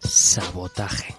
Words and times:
Sabotaje. 0.00 1.14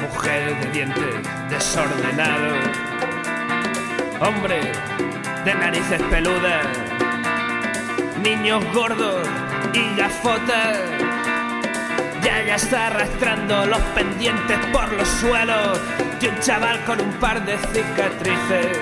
Mujer 0.00 0.60
de 0.60 0.70
dientes 0.72 1.04
desordenado. 1.50 2.54
Hombre 4.20 4.60
de 5.44 5.54
narices 5.54 6.02
peludas. 6.04 6.66
Niños 8.22 8.64
gordos 8.74 9.26
y 9.72 9.96
gafotas. 9.96 11.09
Ya 12.22 12.42
ya 12.42 12.54
está 12.56 12.88
arrastrando 12.88 13.66
los 13.66 13.78
pendientes 13.94 14.58
por 14.72 14.92
los 14.92 15.08
suelos. 15.08 15.80
Y 16.20 16.28
un 16.28 16.38
chaval 16.40 16.84
con 16.84 17.00
un 17.00 17.12
par 17.14 17.44
de 17.44 17.56
cicatrices. 17.58 18.78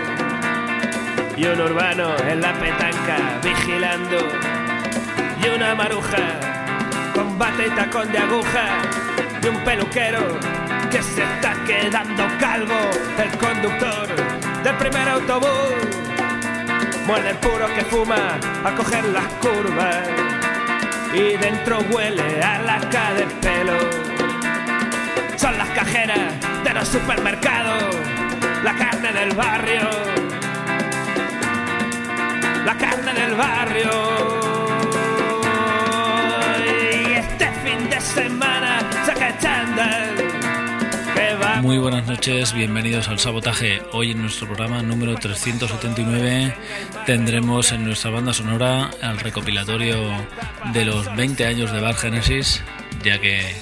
Y 1.36 1.44
un 1.46 1.60
urbano 1.60 2.16
en 2.28 2.40
la 2.40 2.52
petanca 2.54 3.38
vigilando. 3.42 4.18
Y 5.42 5.48
una 5.48 5.74
maruja 5.74 6.40
con 7.14 7.38
bate 7.38 7.66
y 7.66 7.70
tacón 7.70 8.10
de 8.10 8.18
aguja. 8.18 8.66
Y 9.42 9.46
un 9.46 9.64
peluquero 9.64 10.38
que 10.90 11.02
se 11.02 11.22
está 11.22 11.54
quedando 11.64 12.24
calvo. 12.40 12.74
El 13.18 13.38
conductor 13.38 14.08
del 14.64 14.74
primer 14.76 15.08
autobús. 15.08 16.08
Muerde 17.06 17.34
puro 17.36 17.66
que 17.74 17.84
fuma 17.84 18.38
a 18.64 18.74
coger 18.74 19.04
las 19.06 19.24
curvas. 19.40 20.27
Y 21.18 21.36
dentro 21.36 21.80
huele 21.90 22.40
a 22.40 22.62
laca 22.62 23.12
de 23.14 23.26
pelo. 23.42 23.76
Son 25.36 25.58
las 25.58 25.68
cajeras 25.70 26.32
de 26.62 26.72
los 26.72 26.86
supermercados. 26.86 27.96
La 28.62 28.76
carne 28.76 29.12
del 29.12 29.34
barrio. 29.34 29.90
La 32.64 32.74
carne 32.76 33.12
del 33.14 33.34
barrio. 33.34 34.17
Muy 41.78 41.92
buenas 41.92 42.08
noches, 42.08 42.54
bienvenidos 42.54 43.06
al 43.06 43.20
Sabotaje. 43.20 43.80
Hoy 43.92 44.10
en 44.10 44.20
nuestro 44.20 44.48
programa 44.48 44.82
número 44.82 45.14
379 45.14 46.52
tendremos 47.06 47.70
en 47.70 47.84
nuestra 47.84 48.10
banda 48.10 48.32
sonora 48.32 48.90
el 49.00 49.16
recopilatorio 49.20 49.96
de 50.72 50.84
los 50.84 51.14
20 51.14 51.46
años 51.46 51.70
de 51.70 51.80
Bar 51.80 51.94
Genesis, 51.94 52.64
ya 53.04 53.20
que 53.20 53.54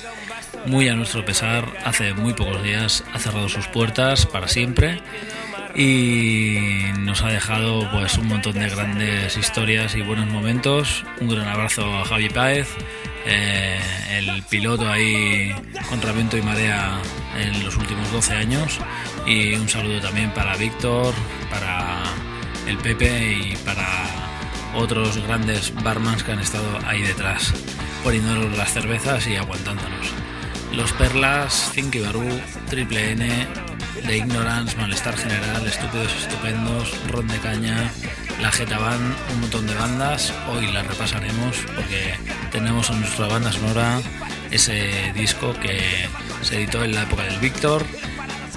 muy 0.64 0.88
a 0.88 0.94
nuestro 0.94 1.26
pesar, 1.26 1.66
hace 1.84 2.14
muy 2.14 2.32
pocos 2.32 2.62
días 2.62 3.04
ha 3.12 3.18
cerrado 3.18 3.50
sus 3.50 3.68
puertas 3.68 4.24
para 4.24 4.48
siempre 4.48 5.02
y 5.76 6.90
nos 7.00 7.22
ha 7.22 7.28
dejado 7.28 7.88
pues 7.90 8.16
un 8.16 8.28
montón 8.28 8.54
de 8.54 8.68
grandes 8.68 9.36
historias 9.36 9.94
y 9.94 10.00
buenos 10.00 10.26
momentos. 10.26 11.04
Un 11.20 11.28
gran 11.28 11.46
abrazo 11.48 11.84
a 11.98 12.04
Javi 12.04 12.30
Páez, 12.30 12.68
eh, 13.26 13.78
el 14.12 14.42
piloto 14.44 14.88
ahí 14.88 15.54
contra 15.90 16.12
viento 16.12 16.38
y 16.38 16.42
marea 16.42 16.98
en 17.38 17.62
los 17.62 17.76
últimos 17.76 18.10
12 18.10 18.34
años 18.34 18.78
y 19.26 19.54
un 19.54 19.68
saludo 19.68 20.00
también 20.00 20.30
para 20.32 20.56
Víctor, 20.56 21.12
para 21.50 22.04
el 22.66 22.78
Pepe 22.78 23.32
y 23.32 23.56
para 23.64 23.86
otros 24.74 25.18
grandes 25.26 25.74
barmans 25.74 26.22
que 26.22 26.32
han 26.32 26.40
estado 26.40 26.78
ahí 26.86 27.02
detrás, 27.02 27.52
poniéndonos 28.02 28.56
las 28.56 28.72
cervezas 28.72 29.26
y 29.26 29.36
aguantándonos. 29.36 30.12
Los 30.76 30.92
Perlas, 30.92 31.70
Cinky 31.72 32.00
Barú, 32.00 32.22
Triple 32.68 33.12
N, 33.12 33.46
The 34.06 34.18
Ignorance, 34.18 34.76
Malestar 34.76 35.16
General, 35.16 35.66
Estúpidos 35.66 36.14
Estupendos, 36.14 36.92
Ron 37.08 37.26
de 37.28 37.38
Caña, 37.38 37.90
La 38.42 38.52
Jeta 38.52 38.78
Band, 38.78 39.16
un 39.32 39.40
montón 39.40 39.66
de 39.66 39.74
bandas. 39.74 40.34
Hoy 40.50 40.70
las 40.70 40.86
repasaremos 40.86 41.56
porque 41.74 42.14
tenemos 42.52 42.90
en 42.90 43.00
nuestra 43.00 43.26
banda 43.26 43.50
sonora 43.52 44.02
ese 44.50 45.14
disco 45.14 45.54
que 45.54 45.80
se 46.42 46.56
editó 46.56 46.84
en 46.84 46.94
la 46.94 47.04
época 47.04 47.22
del 47.22 47.38
Víctor, 47.38 47.86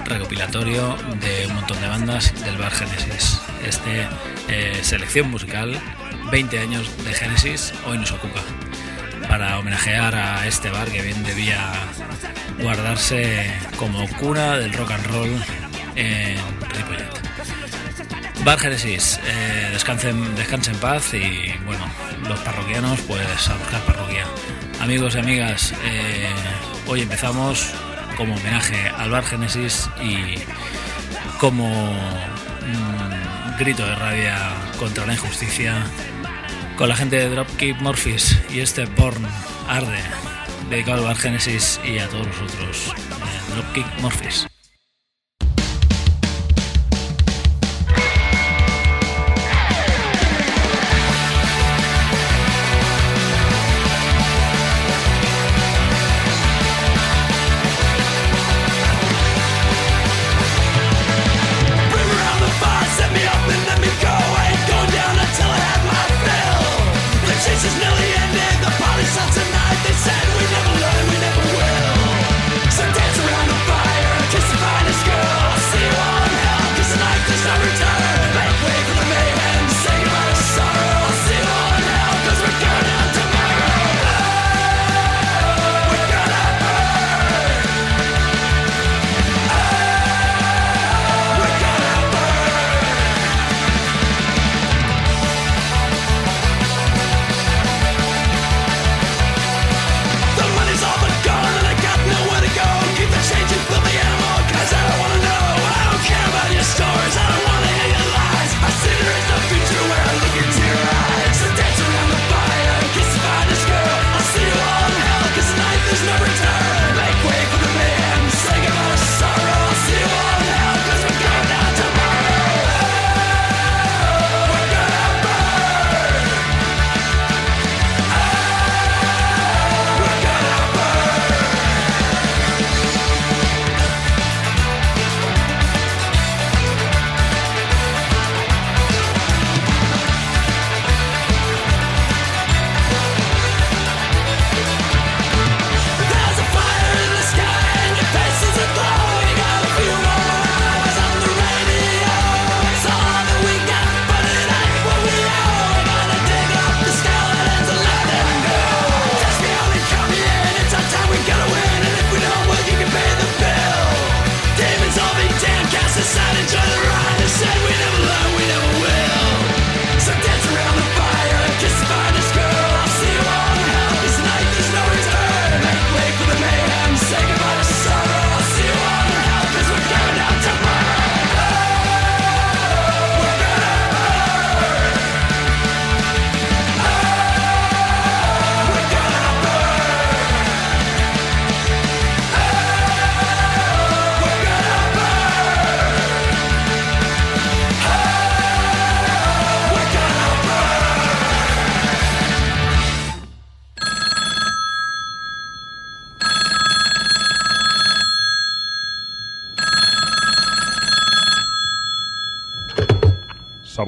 recopilatorio 0.04 0.96
de 1.20 1.46
un 1.46 1.54
montón 1.54 1.80
de 1.80 1.88
bandas 1.88 2.38
del 2.44 2.58
bar 2.58 2.72
Genesis. 2.72 3.40
Este 3.66 4.06
eh, 4.48 4.78
selección 4.82 5.30
musical, 5.30 5.80
20 6.30 6.58
años 6.58 6.86
de 7.02 7.14
Genesis, 7.14 7.72
hoy 7.86 7.96
nos 7.96 8.12
ocupa 8.12 8.42
para 9.30 9.60
homenajear 9.60 10.12
a 10.16 10.46
este 10.48 10.70
bar 10.70 10.88
que 10.90 11.02
bien 11.02 11.22
debía 11.22 11.70
guardarse 12.60 13.48
como 13.76 14.08
cuna 14.18 14.56
del 14.56 14.72
rock 14.72 14.90
and 14.90 15.06
roll 15.06 15.30
en 15.94 16.36
Ripollet. 16.74 18.42
Bar 18.44 18.58
Genesis, 18.58 19.20
eh, 19.24 19.68
descansen, 19.72 20.16
en 20.16 20.76
paz 20.80 21.14
y 21.14 21.54
bueno, 21.64 21.84
los 22.28 22.40
parroquianos 22.40 23.00
pues 23.02 23.48
a 23.48 23.54
buscar 23.54 23.80
parroquia. 23.82 24.24
Amigos 24.80 25.14
y 25.14 25.18
amigas, 25.20 25.74
eh, 25.84 26.28
hoy 26.88 27.02
empezamos 27.02 27.72
como 28.16 28.34
homenaje 28.34 28.88
al 28.98 29.10
Bar 29.10 29.24
Genesis 29.24 29.88
y 30.02 30.40
como 31.38 31.68
mm, 31.68 33.58
grito 33.60 33.86
de 33.86 33.94
rabia 33.94 34.38
contra 34.76 35.06
la 35.06 35.12
injusticia 35.12 35.84
con 36.80 36.88
la 36.88 36.96
gente 36.96 37.16
de 37.16 37.28
Dropkick 37.28 37.78
Murphys 37.82 38.40
y 38.48 38.60
este 38.60 38.86
Porn 38.86 39.22
Arde, 39.68 39.98
dedicado 40.70 41.06
al 41.08 41.14
Genesis 41.14 41.78
y 41.84 41.98
a 41.98 42.08
todos 42.08 42.26
los 42.26 42.40
otros 42.40 42.86
eh, 42.88 43.54
Dropkick 43.54 44.00
Murphys. 44.00 44.49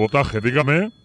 Sabotaje, 0.02 0.40
dígame. 0.40 1.01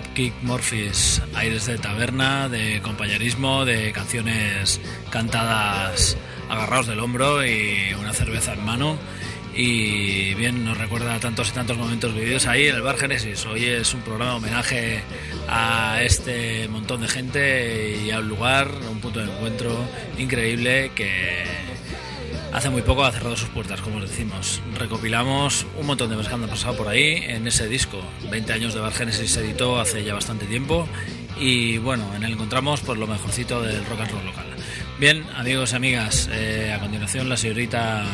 Dropkick 0.00 0.32
Murphys, 0.42 1.20
aires 1.34 1.66
de 1.66 1.76
taberna, 1.76 2.48
de 2.48 2.80
compañerismo, 2.80 3.66
de 3.66 3.92
canciones 3.92 4.80
cantadas 5.10 6.16
agarrados 6.48 6.86
del 6.86 7.00
hombro 7.00 7.44
y 7.44 7.94
una 8.00 8.14
cerveza 8.14 8.54
en 8.54 8.64
mano. 8.64 8.96
Y 9.54 10.32
bien, 10.34 10.64
nos 10.64 10.78
recuerda 10.78 11.16
a 11.16 11.20
tantos 11.20 11.50
y 11.50 11.52
tantos 11.52 11.76
momentos 11.76 12.14
vividos 12.14 12.46
ahí 12.46 12.68
en 12.68 12.76
el 12.76 12.82
Bar 12.82 12.96
Génesis. 12.96 13.44
Hoy 13.44 13.66
es 13.66 13.92
un 13.92 14.00
programa 14.00 14.30
de 14.32 14.36
homenaje 14.38 15.02
a 15.50 16.00
este 16.02 16.66
montón 16.68 17.02
de 17.02 17.08
gente 17.08 17.98
y 18.02 18.10
a 18.10 18.20
un 18.20 18.28
lugar, 18.28 18.70
un 18.90 19.00
punto 19.00 19.20
de 19.20 19.30
encuentro 19.30 19.84
increíble 20.16 20.92
que 20.94 21.44
hace 22.52 22.70
muy 22.70 22.82
poco 22.82 23.04
ha 23.04 23.12
cerrado 23.12 23.36
sus 23.36 23.48
puertas, 23.48 23.80
como 23.80 23.98
os 23.98 24.08
decimos. 24.08 24.60
Recopilamos 24.78 25.66
un 25.78 25.86
montón 25.86 26.10
de 26.10 26.16
cosas 26.16 26.28
que 26.28 26.34
han 26.34 26.48
pasado 26.48 26.76
por 26.76 26.88
ahí 26.88 27.22
en 27.26 27.46
ese 27.46 27.68
disco. 27.68 28.00
20 28.30 28.52
años 28.52 28.74
de 28.74 28.80
Bar 28.80 28.92
Genesis 28.92 29.30
se 29.30 29.40
editó 29.40 29.78
hace 29.78 30.04
ya 30.04 30.14
bastante 30.14 30.46
tiempo 30.46 30.88
y 31.38 31.78
bueno, 31.78 32.04
en 32.14 32.22
él 32.22 32.32
encontramos 32.32 32.80
pues 32.80 32.98
lo 32.98 33.06
mejorcito 33.06 33.62
del 33.62 33.84
rock 33.86 34.00
and 34.00 34.10
roll 34.10 34.26
local. 34.26 34.46
Bien, 34.98 35.24
amigos 35.36 35.72
y 35.72 35.76
amigas, 35.76 36.28
eh, 36.32 36.72
a 36.74 36.80
continuación 36.80 37.28
la 37.28 37.36
señorita 37.36 38.04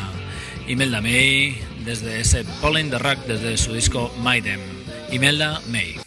Imelda 0.67 1.01
May 1.01 1.57
desde 1.83 2.21
ese 2.21 2.43
Pollen 2.61 2.89
the 2.89 2.99
Rock 2.99 3.19
desde 3.27 3.57
su 3.57 3.73
disco 3.73 4.13
Maidem. 4.21 4.59
Imelda 5.11 5.61
May. 5.69 6.06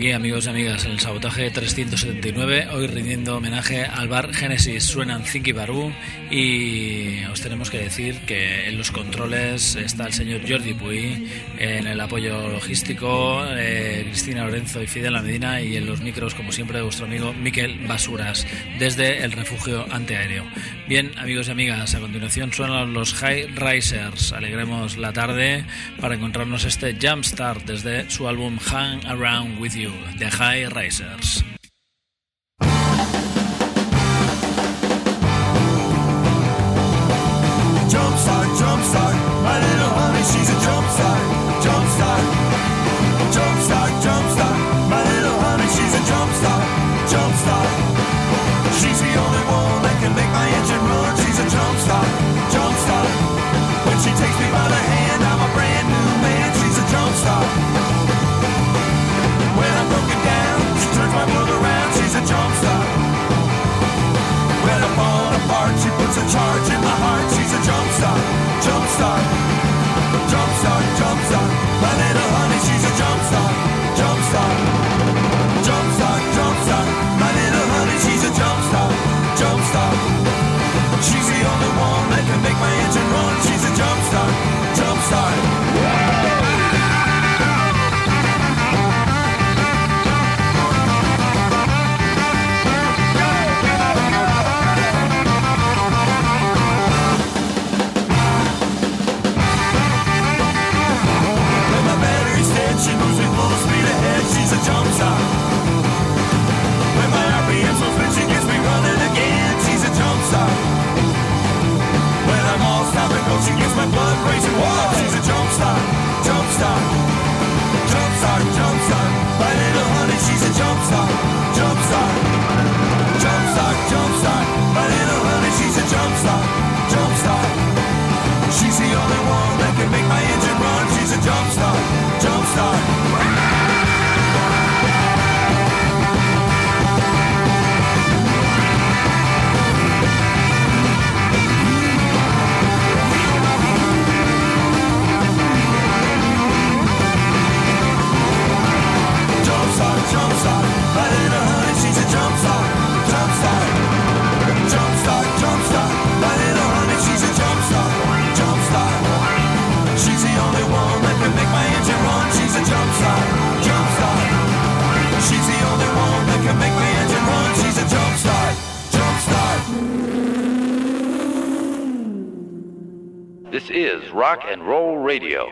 aquí, 0.00 0.12
amigos 0.12 0.46
y 0.46 0.48
amigas, 0.48 0.86
el 0.86 0.98
sabotaje 0.98 1.50
379, 1.50 2.68
hoy 2.72 2.86
rindiendo 2.86 3.36
homenaje 3.36 3.84
al 3.84 4.08
bar 4.08 4.32
Genesis. 4.32 4.82
Suenan 4.84 5.26
Zinky 5.26 5.52
Barú 5.52 5.92
y 6.30 7.24
os 7.24 7.40
tenemos 7.40 7.70
que 7.70 7.78
decir 7.78 8.20
que 8.20 8.68
en 8.68 8.78
los 8.78 8.92
controles 8.92 9.74
está 9.74 10.06
el 10.06 10.12
señor 10.12 10.42
Jordi 10.48 10.74
Puy, 10.74 11.26
en 11.58 11.88
el 11.88 12.00
apoyo 12.00 12.48
logístico, 12.48 13.44
eh, 13.48 14.06
Cristina 14.08 14.44
Lorenzo 14.44 14.80
y 14.80 14.86
Fidel 14.86 15.14
La 15.14 15.22
Medina, 15.22 15.60
y 15.60 15.76
en 15.76 15.86
los 15.86 16.00
micros, 16.02 16.36
como 16.36 16.52
siempre, 16.52 16.78
de 16.78 16.84
vuestro 16.84 17.06
amigo 17.06 17.32
Miquel 17.32 17.84
Basuras, 17.88 18.46
desde 18.78 19.24
el 19.24 19.32
refugio 19.32 19.84
antiaéreo. 19.90 20.44
Bien, 20.88 21.10
amigos 21.18 21.48
y 21.48 21.50
amigas, 21.50 21.96
a 21.96 22.00
continuación 22.00 22.52
suenan 22.52 22.92
los 22.92 23.12
High 23.14 23.48
Risers. 23.56 24.32
Alegremos 24.32 24.96
la 24.98 25.12
tarde 25.12 25.64
para 26.00 26.14
encontrarnos 26.14 26.64
este 26.64 26.96
Jumpstart 27.00 27.66
desde 27.66 28.08
su 28.08 28.28
álbum 28.28 28.56
Hang 28.58 29.04
Around 29.04 29.60
With 29.60 29.74
You, 29.74 29.92
The 30.18 30.30
High 30.30 30.68
Risers. 30.68 31.44
Jumpstart, 68.00 68.64
jumpstart, 68.64 69.24
jumpstart, 70.30 70.84
jumpstart. 70.96 71.50
My 71.82 71.92
little 72.00 72.30
honey, 72.32 72.60
she's 72.64 72.84
a 72.84 72.92
jumpstart, 72.96 73.54
jumpstart. 73.94 74.79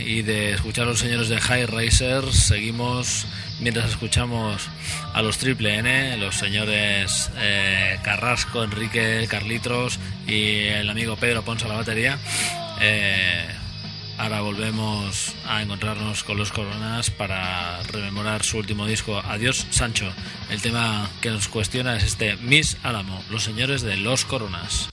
Y 0.00 0.22
de 0.22 0.54
escuchar 0.54 0.82
a 0.84 0.88
los 0.88 0.98
señores 0.98 1.28
de 1.28 1.40
High 1.40 1.66
Racers, 1.66 2.34
seguimos 2.34 3.24
mientras 3.60 3.88
escuchamos 3.88 4.68
a 5.12 5.22
los 5.22 5.38
Triple 5.38 5.78
N, 5.78 6.16
los 6.16 6.34
señores 6.34 7.30
eh, 7.36 8.00
Carrasco, 8.02 8.64
Enrique, 8.64 9.24
Carlitos 9.30 10.00
y 10.26 10.64
el 10.64 10.90
amigo 10.90 11.14
Pedro 11.14 11.44
Ponce 11.44 11.66
a 11.66 11.68
la 11.68 11.76
batería. 11.76 12.18
Eh, 12.80 13.46
ahora 14.18 14.40
volvemos 14.40 15.36
a 15.46 15.62
encontrarnos 15.62 16.24
con 16.24 16.36
los 16.36 16.50
Coronas 16.50 17.10
para 17.10 17.80
rememorar 17.84 18.42
su 18.42 18.58
último 18.58 18.86
disco, 18.86 19.22
Adiós 19.24 19.68
Sancho. 19.70 20.12
El 20.50 20.62
tema 20.62 21.08
que 21.20 21.30
nos 21.30 21.46
cuestiona 21.46 21.96
es 21.96 22.02
este 22.02 22.36
Miss 22.38 22.76
Álamo, 22.82 23.22
los 23.30 23.44
señores 23.44 23.82
de 23.82 23.98
los 23.98 24.24
Coronas. 24.24 24.90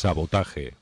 Sabotaje. 0.00 0.72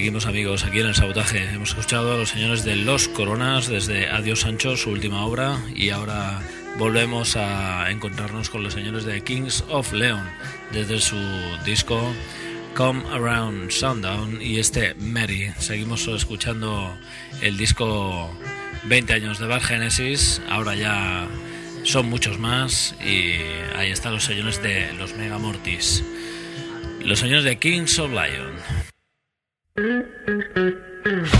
Seguimos 0.00 0.24
amigos 0.24 0.64
aquí 0.64 0.80
en 0.80 0.86
el 0.86 0.94
sabotaje. 0.94 1.44
Hemos 1.52 1.68
escuchado 1.68 2.14
a 2.14 2.16
los 2.16 2.30
señores 2.30 2.64
de 2.64 2.74
Los 2.74 3.06
Coronas 3.06 3.68
desde 3.68 4.08
Adiós 4.08 4.40
Sancho, 4.40 4.74
su 4.78 4.88
última 4.88 5.26
obra, 5.26 5.60
y 5.76 5.90
ahora 5.90 6.40
volvemos 6.78 7.36
a 7.36 7.90
encontrarnos 7.90 8.48
con 8.48 8.62
los 8.62 8.72
señores 8.72 9.04
de 9.04 9.22
Kings 9.22 9.62
of 9.68 9.92
Leon 9.92 10.26
desde 10.72 11.00
su 11.00 11.18
disco 11.66 12.14
Come 12.74 13.02
Around 13.12 13.70
Sundown 13.70 14.40
y 14.40 14.58
este 14.58 14.94
Mary. 14.94 15.52
Seguimos 15.58 16.08
escuchando 16.08 16.96
el 17.42 17.58
disco 17.58 18.34
20 18.84 19.12
años 19.12 19.38
de 19.38 19.48
Bar 19.48 19.60
Genesis, 19.60 20.40
ahora 20.48 20.76
ya 20.76 21.28
son 21.82 22.08
muchos 22.08 22.38
más 22.38 22.94
y 23.04 23.34
ahí 23.76 23.90
están 23.90 24.14
los 24.14 24.24
señores 24.24 24.62
de 24.62 24.94
los 24.94 25.14
Mega 25.14 25.36
Mortis. 25.36 26.02
Los 27.04 27.18
señores 27.18 27.44
de 27.44 27.58
Kings 27.58 27.98
of 27.98 28.12
Lion. 28.12 28.79
Mm-hmm. 29.76 31.39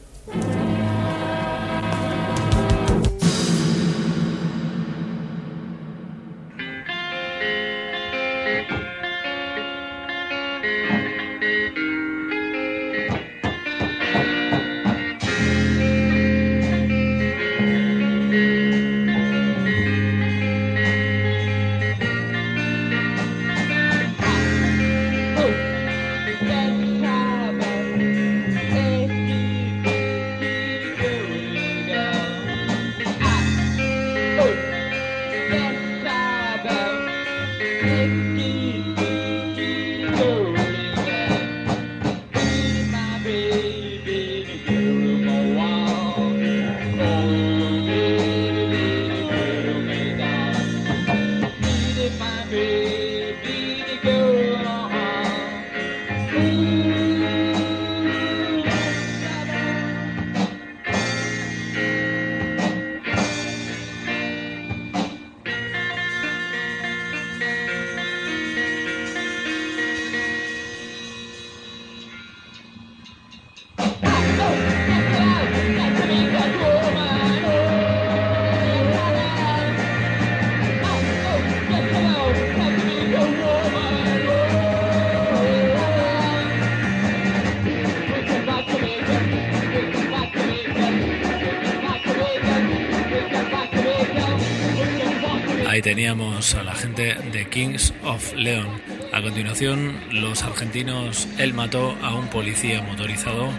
A 96.21 96.61
la 96.63 96.75
gente 96.75 97.15
de 97.15 97.47
Kings 97.49 97.95
of 98.03 98.33
Leon. 98.33 98.67
A 99.11 99.23
continuación, 99.23 99.99
los 100.11 100.43
argentinos 100.43 101.27
Él 101.39 101.55
mató 101.55 101.97
a 102.03 102.13
un 102.13 102.27
policía 102.27 102.83
motorizado 102.83 103.49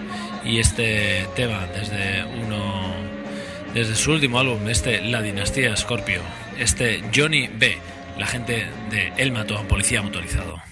y 0.44 0.59
este 0.61 1.27
tema 1.35 1.66
desde 1.75 2.25
uno 2.25 2.94
desde 3.75 3.96
su 3.96 4.12
último 4.12 4.38
álbum, 4.38 4.68
este 4.68 5.01
La 5.01 5.22
dinastía 5.22 5.77
Scorpio, 5.77 6.20
este 6.57 7.03
Johnny 7.12 7.48
B, 7.48 7.79
la 8.16 8.29
gente 8.29 8.68
de 8.90 9.12
Él 9.16 9.33
mató 9.33 9.59
a 9.59 9.62
un 9.62 9.66
policía 9.66 10.01
motorizado. 10.01 10.71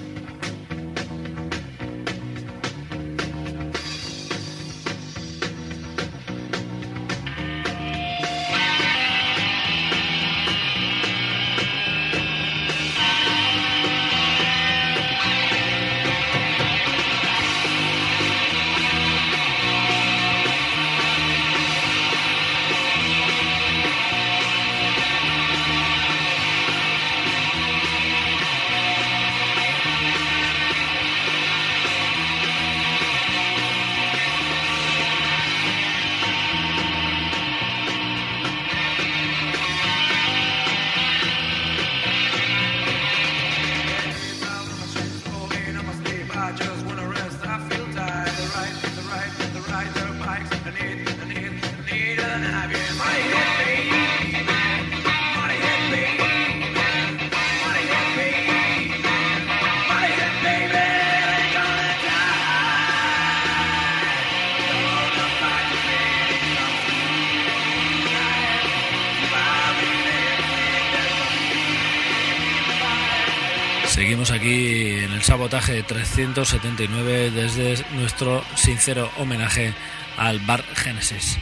El 75.61 75.83
sabotaje 75.83 75.83
379 75.83 77.31
desde 77.31 77.85
nuestro 77.93 78.43
sincero 78.55 79.09
homenaje 79.17 79.73
al 80.17 80.39
Bar 80.39 80.63
Génesis. 80.75 81.37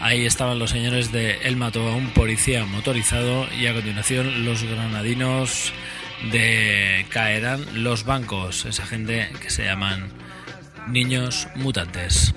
Ahí 0.00 0.26
estaban 0.26 0.58
los 0.58 0.70
señores 0.70 1.12
de 1.12 1.38
Él 1.42 1.56
mató 1.56 1.88
a 1.88 1.94
un 1.94 2.10
policía 2.10 2.64
motorizado 2.66 3.46
y 3.54 3.66
a 3.66 3.74
continuación 3.74 4.44
los 4.44 4.62
granadinos 4.64 5.72
de 6.30 7.06
Caerán 7.08 7.82
los 7.82 8.04
bancos, 8.04 8.66
esa 8.66 8.84
gente 8.84 9.30
que 9.40 9.50
se 9.50 9.64
llaman 9.64 10.10
niños 10.88 11.48
mutantes. 11.54 12.34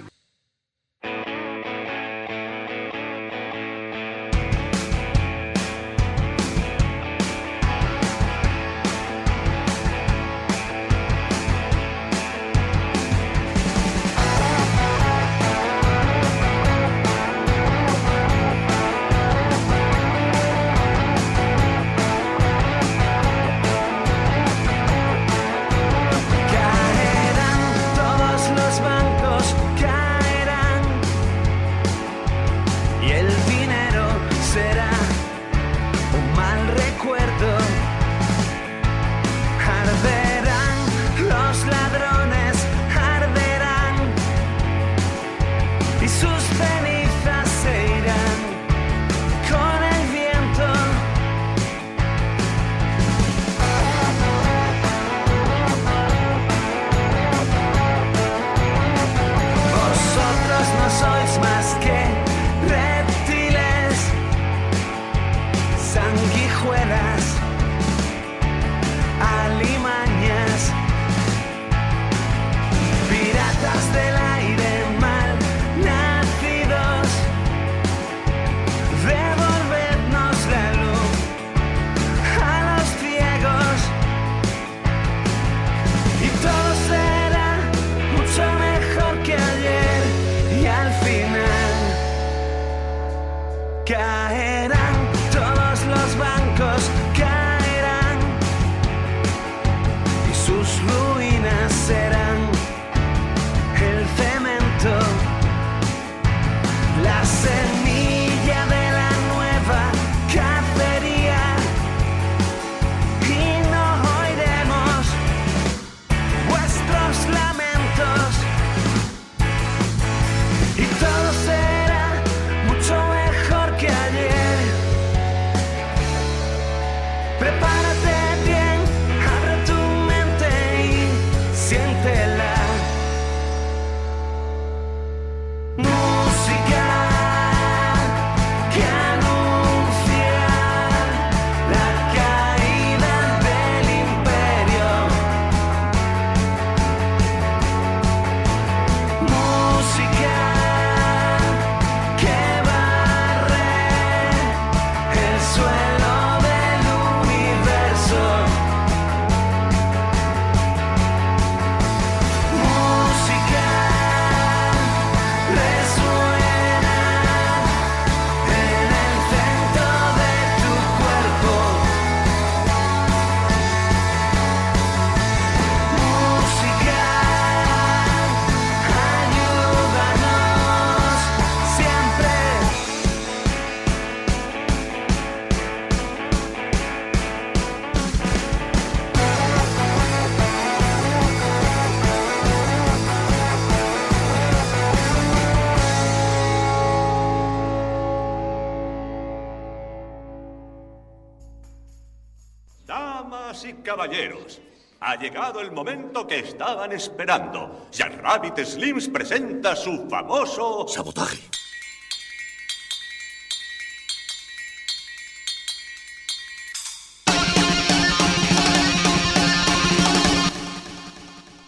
Caballeros, 203.96 204.60
ha 205.00 205.16
llegado 205.16 205.62
el 205.62 205.72
momento 205.72 206.28
que 206.28 206.40
estaban 206.40 206.92
esperando. 206.92 207.88
Jack 207.92 208.22
Rabbit 208.22 208.60
Slims 208.66 209.08
presenta 209.08 209.74
su 209.74 210.06
famoso... 210.10 210.86
Sabotaje. 210.86 211.40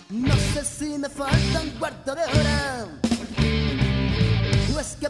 No 0.10 0.36
sé 0.54 0.66
si 0.66 0.98
me 0.98 1.08
falta 1.08 1.62
un 1.62 1.70
cuarto 1.80 2.14
de 2.14 2.24
hora 2.24 2.88
o 4.76 4.80
es 4.80 4.98
que 4.98 5.06
he 5.06 5.10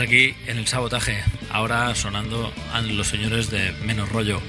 Aquí 0.00 0.34
en 0.48 0.58
el 0.58 0.66
sabotaje, 0.66 1.22
ahora 1.50 1.94
sonando 1.94 2.52
a 2.72 2.80
los 2.80 3.06
señores 3.06 3.48
de 3.48 3.72
menos 3.86 4.08
rollo, 4.08 4.40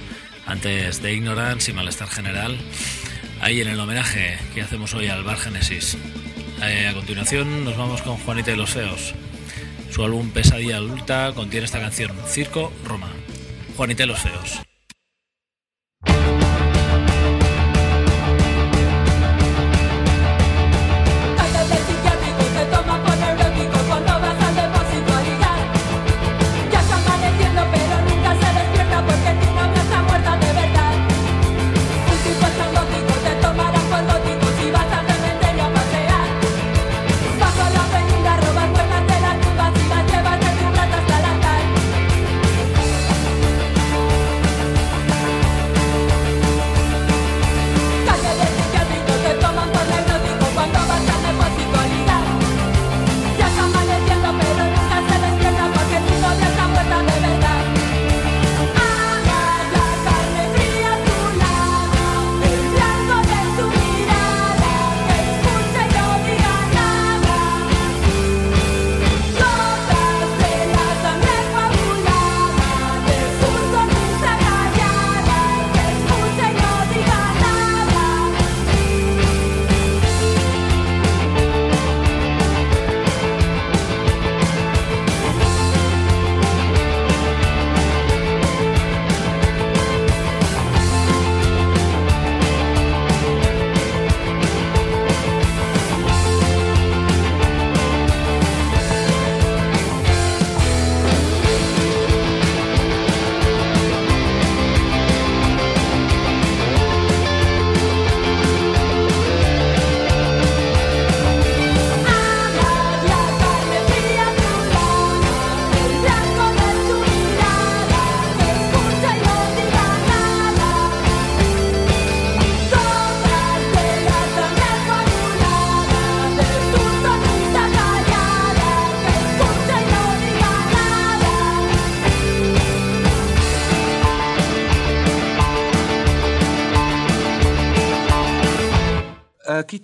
antes 0.48 1.02
de 1.04 1.14
Ignorance 1.14 1.70
y 1.70 1.74
Malestar 1.74 2.10
General, 2.10 2.58
ahí 3.42 3.62
en 3.62 3.68
el 3.68 3.80
homenaje 3.80 4.38
que 4.54 4.64
hacemos 4.64 4.94
hoy 4.96 5.08
al 5.08 5.24
Bar 5.24 5.38
Génesis. 5.38 5.98
Eh, 6.64 6.88
a 6.88 6.94
continuación 6.94 7.64
nos 7.64 7.78
vamos 7.78 8.02
con 8.02 8.18
Juanita 8.18 8.52
y 8.52 8.56
los 8.56 8.72
Feos. 8.72 9.14
Su 9.92 10.04
álbum 10.04 10.32
Pesadilla 10.32 10.78
Adulta 10.78 11.32
contiene 11.34 11.66
esta 11.66 11.80
canción, 11.80 12.12
Circo 12.28 12.74
Roma. 12.84 13.12
Juanita 13.78 14.04
y 14.04 14.08
los 14.08 14.20
Feos. 14.20 14.62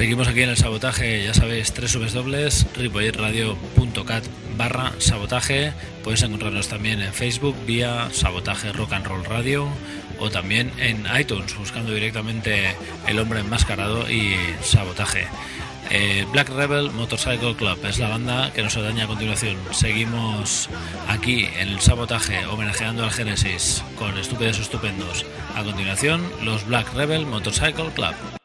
Seguimos 0.00 0.28
aquí 0.28 0.40
en 0.40 0.48
el 0.48 0.56
sabotaje, 0.56 1.24
ya 1.24 1.34
sabéis, 1.34 1.74
www.ripoyerradio.cat 1.74 4.24
barra 4.56 4.94
sabotaje. 4.96 5.74
Puedes 6.02 6.22
encontrarnos 6.22 6.68
también 6.68 7.02
en 7.02 7.12
Facebook 7.12 7.54
vía 7.66 8.08
sabotaje 8.10 8.72
rock 8.72 8.94
and 8.94 9.06
roll 9.06 9.22
radio 9.26 9.68
o 10.18 10.30
también 10.30 10.72
en 10.78 11.04
iTunes 11.20 11.54
buscando 11.54 11.92
directamente 11.92 12.74
el 13.08 13.18
hombre 13.18 13.40
enmascarado 13.40 14.10
y 14.10 14.36
sabotaje. 14.62 15.26
Eh, 15.90 16.24
Black 16.32 16.48
Rebel 16.48 16.90
Motorcycle 16.92 17.54
Club 17.56 17.78
es 17.84 17.98
la 17.98 18.08
banda 18.08 18.54
que 18.54 18.62
nos 18.62 18.74
atañe 18.78 19.02
a 19.02 19.06
continuación. 19.06 19.58
Seguimos 19.72 20.70
aquí 21.08 21.46
en 21.58 21.68
el 21.68 21.80
sabotaje 21.80 22.46
homenajeando 22.46 23.04
al 23.04 23.10
Génesis 23.10 23.84
con 23.98 24.16
Estúpidos 24.16 24.60
Estupendos. 24.60 25.26
A 25.54 25.62
continuación, 25.62 26.26
los 26.42 26.66
Black 26.66 26.90
Rebel 26.94 27.26
Motorcycle 27.26 27.90
Club. 27.94 28.39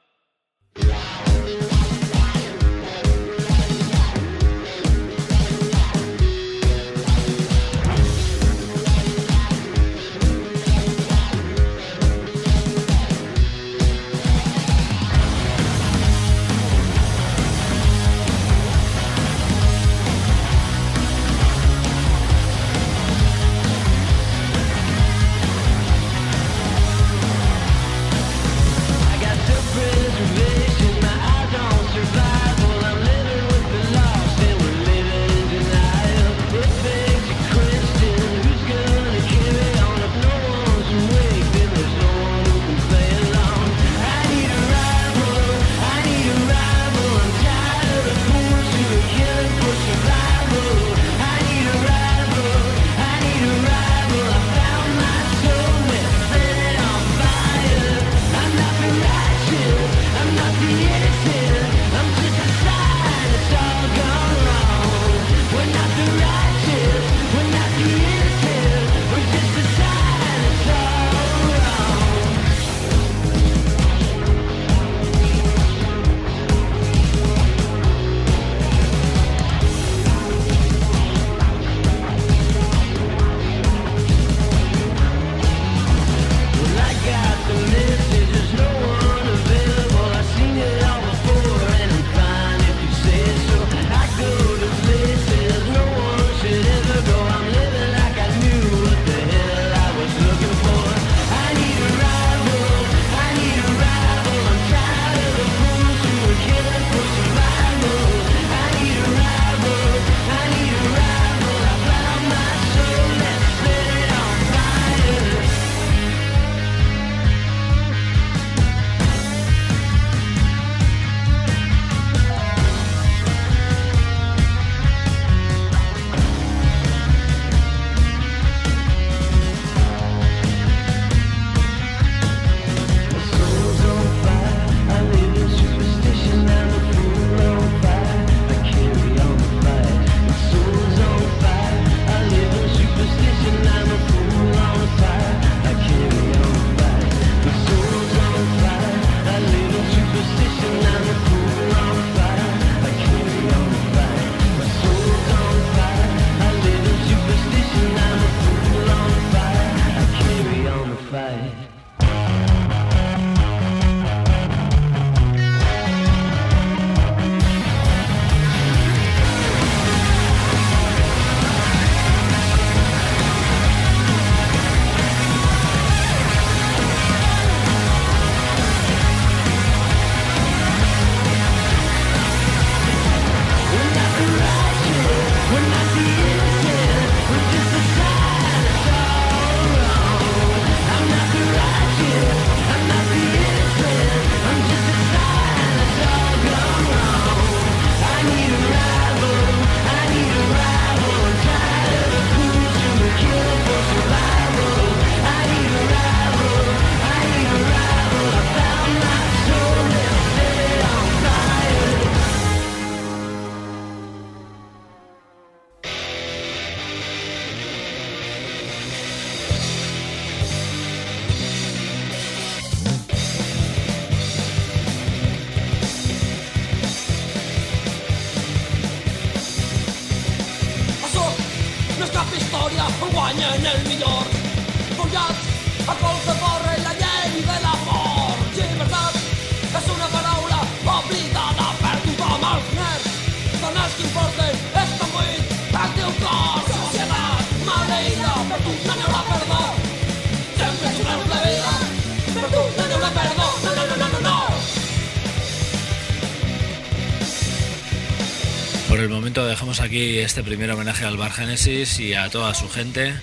Por 258.87 258.99
el 258.99 259.09
momento 259.09 259.45
dejamos 259.45 259.81
aquí 259.81 260.19
este 260.19 260.43
primer 260.43 260.71
homenaje 260.71 261.05
al 261.05 261.17
Bar 261.17 261.31
Genesis 261.31 261.99
y 261.99 262.13
a 262.13 262.29
toda 262.29 262.53
su 262.53 262.69
gente. 262.69 263.13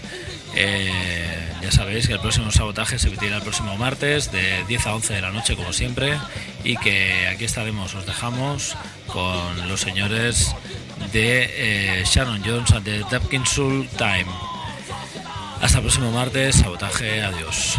Eh, 0.55 0.91
ya 1.63 1.71
sabéis 1.71 2.07
que 2.07 2.15
el 2.15 2.21
próximo 2.21 2.51
sabotaje 2.51 2.99
se 2.99 3.09
emitirá 3.09 3.37
el 3.37 3.43
próximo 3.43 3.77
martes 3.77 4.31
de 4.33 4.65
10 4.69 4.87
a 4.87 4.95
11 4.97 5.15
de 5.15 5.21
la 5.21 5.31
noche 5.31 5.57
como 5.57 5.73
siempre 5.73 6.19
y 6.65 6.77
que 6.77 7.29
aquí 7.29 7.45
estaremos, 7.45 7.95
os 7.95 8.05
dejamos 8.05 8.77
con 9.07 9.69
los 9.69 9.81
señores 9.81 10.55
de 11.13 12.01
eh, 12.01 12.05
Sharon 12.05 12.43
Jones 12.45 12.85
de 12.85 13.05
Tapkin 13.05 13.47
Soul 13.47 13.89
Time. 13.97 14.27
Hasta 15.61 15.79
el 15.79 15.85
próximo 15.85 16.11
martes, 16.11 16.57
sabotaje, 16.57 17.23
adiós. 17.23 17.79